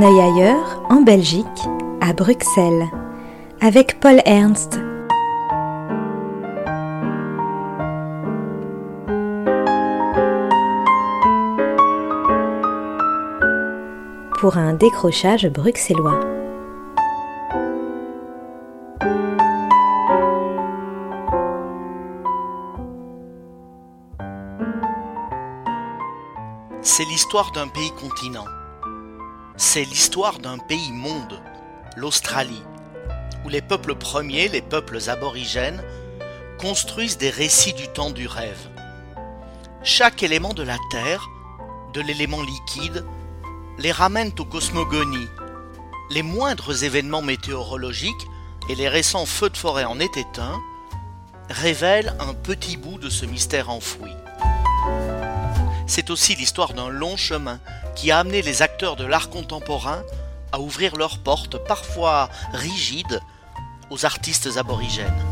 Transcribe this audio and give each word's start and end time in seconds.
un 0.00 0.02
œil 0.02 0.20
ailleurs, 0.20 0.82
en 0.88 1.02
Belgique, 1.02 1.46
à 2.00 2.14
Bruxelles, 2.14 2.88
avec 3.60 4.00
Paul 4.00 4.22
Ernst. 4.24 4.80
Pour 14.38 14.56
un 14.56 14.72
décrochage 14.72 15.48
bruxellois. 15.48 16.20
C'est 26.80 27.04
l'histoire 27.04 27.52
d'un 27.52 27.68
pays 27.68 27.92
continent 28.00 28.46
c'est 29.60 29.84
l'histoire 29.84 30.38
d'un 30.38 30.56
pays 30.56 30.90
monde, 30.90 31.38
l'Australie, 31.94 32.62
où 33.44 33.50
les 33.50 33.60
peuples 33.60 33.94
premiers, 33.94 34.48
les 34.48 34.62
peuples 34.62 34.98
aborigènes, 35.10 35.84
construisent 36.58 37.18
des 37.18 37.28
récits 37.28 37.74
du 37.74 37.86
temps 37.88 38.10
du 38.10 38.26
rêve. 38.26 38.68
Chaque 39.82 40.22
élément 40.22 40.54
de 40.54 40.62
la 40.62 40.78
Terre, 40.90 41.28
de 41.92 42.00
l'élément 42.00 42.40
liquide, 42.40 43.04
les 43.78 43.92
ramène 43.92 44.32
aux 44.38 44.46
cosmogonies. 44.46 45.28
Les 46.08 46.22
moindres 46.22 46.82
événements 46.82 47.22
météorologiques 47.22 48.26
et 48.70 48.74
les 48.74 48.88
récents 48.88 49.26
feux 49.26 49.50
de 49.50 49.58
forêt 49.58 49.84
en 49.84 50.00
été 50.00 50.20
éteints 50.20 50.58
révèlent 51.50 52.16
un 52.18 52.32
petit 52.32 52.78
bout 52.78 52.98
de 52.98 53.10
ce 53.10 53.26
mystère 53.26 53.68
enfoui. 53.68 54.12
C'est 55.86 56.08
aussi 56.08 56.34
l'histoire 56.34 56.72
d'un 56.72 56.88
long 56.88 57.18
chemin 57.18 57.60
qui 57.94 58.10
a 58.10 58.18
amené 58.18 58.42
les 58.42 58.62
acteurs 58.62 58.96
de 58.96 59.04
l'art 59.04 59.30
contemporain 59.30 60.02
à 60.52 60.60
ouvrir 60.60 60.96
leurs 60.96 61.18
portes, 61.18 61.58
parfois 61.58 62.28
rigides, 62.52 63.20
aux 63.90 64.04
artistes 64.04 64.56
aborigènes. 64.56 65.22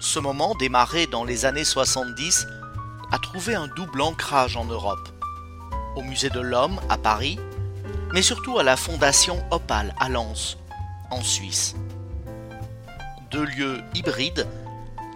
Ce 0.00 0.18
moment, 0.18 0.54
démarré 0.56 1.06
dans 1.06 1.24
les 1.24 1.44
années 1.44 1.64
70, 1.64 2.46
a 3.10 3.18
trouvé 3.18 3.54
un 3.54 3.68
double 3.68 4.00
ancrage 4.00 4.56
en 4.56 4.64
Europe, 4.64 5.08
au 5.96 6.02
Musée 6.02 6.30
de 6.30 6.40
l'Homme 6.40 6.80
à 6.88 6.98
Paris, 6.98 7.38
mais 8.12 8.22
surtout 8.22 8.58
à 8.58 8.62
la 8.62 8.76
Fondation 8.76 9.44
Opal 9.50 9.94
à 9.98 10.08
Lens, 10.08 10.58
en 11.10 11.22
Suisse. 11.22 11.74
Deux 13.30 13.44
lieux 13.44 13.80
hybrides 13.94 14.46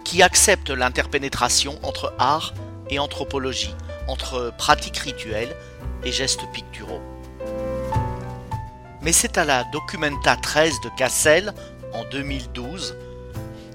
qui 0.03 0.23
acceptent 0.23 0.71
l'interpénétration 0.71 1.77
entre 1.83 2.13
art 2.17 2.53
et 2.89 2.99
anthropologie, 2.99 3.75
entre 4.07 4.51
pratiques 4.57 4.97
rituelles 4.97 5.55
et 6.03 6.11
gestes 6.11 6.49
picturaux. 6.51 7.01
Mais 9.01 9.13
c'est 9.13 9.37
à 9.37 9.45
la 9.45 9.63
Documenta 9.65 10.35
13 10.35 10.81
de 10.81 10.89
Cassel, 10.97 11.53
en 11.93 12.03
2012, 12.09 12.97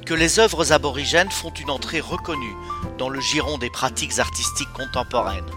que 0.05 0.15
les 0.15 0.39
œuvres 0.39 0.73
aborigènes 0.73 1.31
font 1.31 1.51
une 1.51 1.71
entrée 1.71 2.01
reconnue 2.01 2.55
dans 2.99 3.09
le 3.09 3.21
giron 3.21 3.57
des 3.59 3.71
pratiques 3.71 4.19
artistiques 4.19 4.73
contemporaines, 4.75 5.51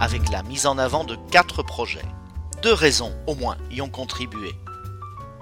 avec 0.00 0.30
la 0.30 0.42
mise 0.44 0.66
en 0.66 0.78
avant 0.78 1.04
de 1.04 1.16
quatre 1.30 1.62
projets. 1.62 2.04
Deux 2.62 2.72
raisons, 2.72 3.12
au 3.26 3.34
moins, 3.34 3.58
y 3.70 3.82
ont 3.82 3.90
contribué. 3.90 4.52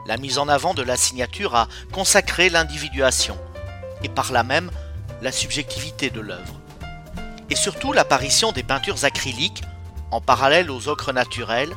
La 0.07 0.17
mise 0.17 0.39
en 0.39 0.49
avant 0.49 0.75
de 0.75 0.83
la 0.83 0.97
signature 0.97 1.55
a 1.55 1.69
consacré 1.93 2.49
l'individuation, 2.49 3.39
et 4.03 4.09
par 4.09 4.33
là 4.33 4.43
même 4.43 4.71
la 5.23 5.31
subjectivité 5.31 6.11
de 6.11 6.21
l'œuvre. 6.21 6.61
Et 7.51 7.57
surtout 7.57 7.93
l'apparition 7.93 8.53
des 8.53 8.63
peintures 8.63 9.05
acryliques 9.05 9.63
en 10.11 10.21
parallèle 10.21 10.71
aux 10.71 10.89
ocres 10.89 11.13
naturels, 11.13 11.75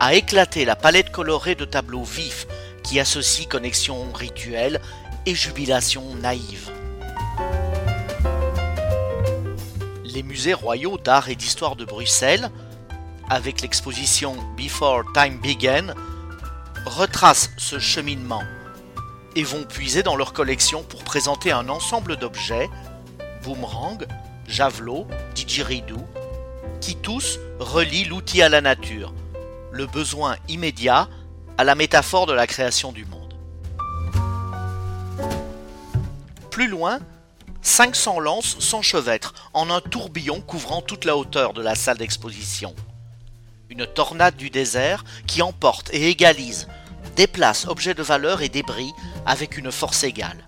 a 0.00 0.14
éclaté 0.14 0.64
la 0.64 0.76
palette 0.76 1.10
colorée 1.10 1.54
de 1.54 1.64
tableaux 1.64 2.04
vifs 2.04 2.46
qui 2.82 3.00
associent 3.00 3.48
connexion 3.48 4.12
rituelle 4.12 4.80
et 5.24 5.34
jubilation 5.34 6.14
naïve. 6.16 6.70
Les 10.04 10.22
musées 10.22 10.54
royaux 10.54 10.98
d'art 10.98 11.28
et 11.28 11.34
d'histoire 11.34 11.76
de 11.76 11.84
Bruxelles, 11.84 12.50
avec 13.28 13.60
l'exposition 13.60 14.36
Before 14.56 15.02
Time 15.12 15.38
Began, 15.40 15.94
retracent 16.86 17.50
ce 17.56 17.78
cheminement 17.78 18.42
et 19.34 19.42
vont 19.42 19.64
puiser 19.64 20.02
dans 20.02 20.16
leur 20.16 20.32
collection 20.32 20.82
pour 20.82 21.02
présenter 21.02 21.52
un 21.52 21.68
ensemble 21.68 22.16
d'objets, 22.16 22.70
boomerang, 23.42 24.06
javelot, 24.46 25.06
didgeridoo, 25.34 26.06
qui 26.80 26.96
tous 26.96 27.38
relient 27.58 28.04
l'outil 28.04 28.42
à 28.42 28.48
la 28.48 28.60
nature, 28.60 29.12
le 29.72 29.86
besoin 29.86 30.36
immédiat 30.48 31.08
à 31.58 31.64
la 31.64 31.74
métaphore 31.74 32.26
de 32.26 32.32
la 32.32 32.46
création 32.46 32.92
du 32.92 33.04
monde. 33.04 33.34
Plus 36.50 36.68
loin, 36.68 37.00
500 37.62 38.20
lances 38.20 38.56
s'enchevêtrent 38.60 39.34
en 39.52 39.70
un 39.70 39.80
tourbillon 39.80 40.40
couvrant 40.40 40.82
toute 40.82 41.04
la 41.04 41.16
hauteur 41.16 41.52
de 41.52 41.62
la 41.62 41.74
salle 41.74 41.98
d'exposition. 41.98 42.74
Une 43.68 43.86
tornade 43.86 44.36
du 44.36 44.50
désert 44.50 45.04
qui 45.26 45.42
emporte 45.42 45.90
et 45.92 46.08
égalise, 46.08 46.68
déplace 47.16 47.66
objets 47.66 47.94
de 47.94 48.02
valeur 48.02 48.42
et 48.42 48.48
débris 48.48 48.92
avec 49.26 49.58
une 49.58 49.72
force 49.72 50.04
égale. 50.04 50.46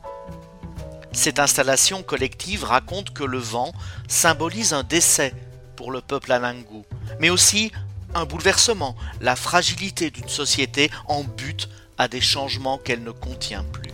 Cette 1.13 1.41
installation 1.41 2.03
collective 2.03 2.65
raconte 2.65 3.13
que 3.13 3.25
le 3.25 3.39
vent 3.39 3.73
symbolise 4.07 4.73
un 4.73 4.85
décès 4.85 5.35
pour 5.79 5.93
le 5.93 6.01
peuple 6.01 6.33
Anangu, 6.33 6.83
mais 7.21 7.31
aussi 7.31 7.71
un 8.13 8.25
bouleversement, 8.25 8.97
la 9.21 9.37
fragilité 9.37 10.11
d'une 10.11 10.29
société 10.29 10.91
en 11.07 11.23
but 11.23 11.69
à 11.99 12.09
des 12.09 12.21
changements 12.21 12.79
qu'elle 12.79 13.05
ne 13.05 13.13
contient 13.13 13.63
plus. 13.63 13.93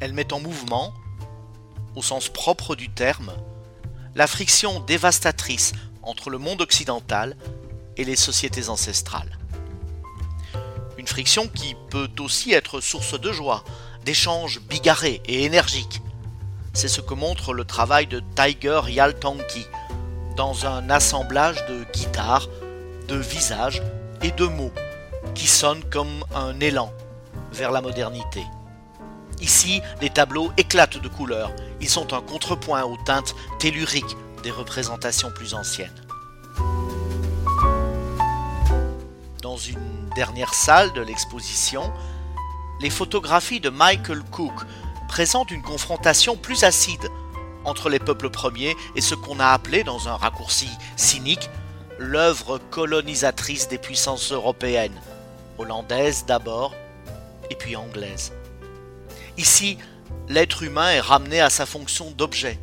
Elle 0.00 0.12
met 0.12 0.34
en 0.34 0.40
mouvement, 0.40 0.92
au 1.96 2.02
sens 2.02 2.28
propre 2.28 2.76
du 2.76 2.90
terme, 2.90 3.32
la 4.14 4.26
friction 4.26 4.80
dévastatrice 4.80 5.72
entre 6.02 6.28
le 6.28 6.36
monde 6.36 6.60
occidental 6.60 7.34
et 7.96 8.04
les 8.04 8.16
sociétés 8.16 8.68
ancestrales. 8.68 9.38
Une 10.98 11.06
friction 11.06 11.48
qui 11.48 11.74
peut 11.88 12.10
aussi 12.18 12.52
être 12.52 12.82
source 12.82 13.18
de 13.18 13.32
joie, 13.32 13.64
d'échanges 14.04 14.60
bigarrés 14.68 15.22
et 15.24 15.44
énergiques, 15.44 16.02
c'est 16.78 16.86
ce 16.86 17.00
que 17.00 17.14
montre 17.14 17.54
le 17.54 17.64
travail 17.64 18.06
de 18.06 18.22
Tiger 18.36 18.82
Yaltanki 18.88 19.66
dans 20.36 20.64
un 20.64 20.90
assemblage 20.90 21.66
de 21.66 21.82
guitares, 21.92 22.46
de 23.08 23.16
visages 23.16 23.82
et 24.22 24.30
de 24.30 24.46
mots 24.46 24.70
qui 25.34 25.48
sonnent 25.48 25.82
comme 25.90 26.22
un 26.32 26.60
élan 26.60 26.92
vers 27.50 27.72
la 27.72 27.80
modernité. 27.80 28.44
Ici, 29.40 29.82
les 30.00 30.10
tableaux 30.10 30.52
éclatent 30.56 31.02
de 31.02 31.08
couleurs. 31.08 31.50
Ils 31.80 31.88
sont 31.88 32.14
un 32.14 32.20
contrepoint 32.20 32.84
aux 32.84 32.96
teintes 33.04 33.34
telluriques 33.58 34.16
des 34.44 34.52
représentations 34.52 35.32
plus 35.32 35.54
anciennes. 35.54 36.06
Dans 39.42 39.56
une 39.56 40.10
dernière 40.14 40.54
salle 40.54 40.92
de 40.92 41.00
l'exposition, 41.00 41.92
les 42.80 42.90
photographies 42.90 43.58
de 43.58 43.68
Michael 43.68 44.22
Cook 44.30 44.54
présente 45.08 45.50
une 45.50 45.62
confrontation 45.62 46.36
plus 46.36 46.62
acide 46.62 47.08
entre 47.64 47.88
les 47.88 47.98
peuples 47.98 48.30
premiers 48.30 48.76
et 48.94 49.00
ce 49.00 49.14
qu'on 49.14 49.40
a 49.40 49.48
appelé, 49.48 49.82
dans 49.82 50.08
un 50.08 50.16
raccourci 50.16 50.68
cynique, 50.96 51.50
l'œuvre 51.98 52.58
colonisatrice 52.70 53.68
des 53.68 53.78
puissances 53.78 54.30
européennes, 54.30 55.00
hollandaises 55.58 56.24
d'abord, 56.26 56.74
et 57.50 57.56
puis 57.56 57.74
anglaises. 57.74 58.32
Ici, 59.36 59.78
l'être 60.28 60.62
humain 60.62 60.90
est 60.90 61.00
ramené 61.00 61.40
à 61.40 61.50
sa 61.50 61.66
fonction 61.66 62.10
d'objet. 62.12 62.58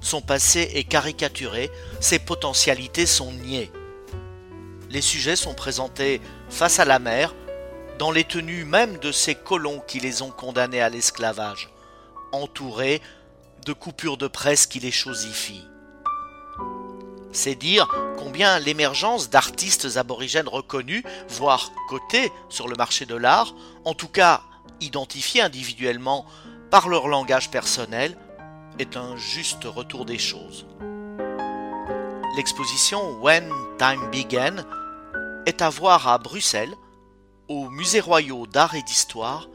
Son 0.00 0.20
passé 0.20 0.70
est 0.74 0.84
caricaturé, 0.84 1.70
ses 2.00 2.18
potentialités 2.18 3.06
sont 3.06 3.32
niées. 3.32 3.70
Les 4.90 5.00
sujets 5.00 5.36
sont 5.36 5.54
présentés 5.54 6.20
face 6.50 6.78
à 6.78 6.84
la 6.84 6.98
mer, 6.98 7.34
dans 7.98 8.10
les 8.10 8.24
tenues 8.24 8.64
même 8.64 8.98
de 8.98 9.12
ces 9.12 9.34
colons 9.34 9.82
qui 9.86 10.00
les 10.00 10.22
ont 10.22 10.30
condamnés 10.30 10.80
à 10.80 10.88
l'esclavage, 10.88 11.70
entourés 12.32 13.00
de 13.64 13.72
coupures 13.72 14.16
de 14.16 14.26
presse 14.26 14.66
qui 14.66 14.80
les 14.80 14.90
chosifient. 14.90 15.66
C'est 17.32 17.54
dire 17.54 17.88
combien 18.16 18.58
l'émergence 18.58 19.30
d'artistes 19.30 19.96
aborigènes 19.96 20.48
reconnus, 20.48 21.02
voire 21.28 21.72
cotés 21.88 22.30
sur 22.48 22.68
le 22.68 22.76
marché 22.76 23.06
de 23.06 23.16
l'art, 23.16 23.54
en 23.84 23.94
tout 23.94 24.08
cas 24.08 24.42
identifiés 24.80 25.40
individuellement 25.40 26.26
par 26.70 26.88
leur 26.88 27.08
langage 27.08 27.50
personnel, 27.50 28.16
est 28.78 28.96
un 28.96 29.16
juste 29.16 29.64
retour 29.64 30.04
des 30.04 30.18
choses. 30.18 30.66
L'exposition 32.36 33.12
When 33.20 33.48
Time 33.78 34.10
Began 34.10 34.64
est 35.46 35.62
à 35.62 35.70
voir 35.70 36.08
à 36.08 36.18
Bruxelles 36.18 36.74
au 37.46 37.68
Musée 37.68 38.00
royaux 38.00 38.46
d'art 38.46 38.74
et 38.74 38.82
d'histoire 38.82 39.50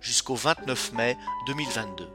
jusqu'au 0.00 0.34
29 0.34 0.94
mai 0.94 1.14
2022. 1.46 2.08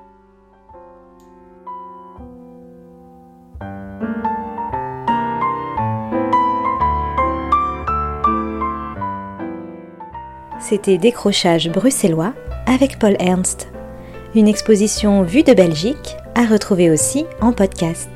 C'était 10.60 10.98
Décrochage 10.98 11.70
bruxellois 11.70 12.34
avec 12.66 12.98
Paul 12.98 13.16
Ernst, 13.20 13.72
une 14.34 14.48
exposition 14.48 15.22
vue 15.22 15.44
de 15.44 15.54
Belgique 15.54 16.16
à 16.34 16.48
retrouver 16.48 16.90
aussi 16.90 17.28
en 17.40 17.54
podcast. 17.54 18.10